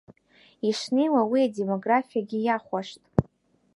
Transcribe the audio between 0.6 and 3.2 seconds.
Ишнеиуа уи адемографиагьы иахәашт.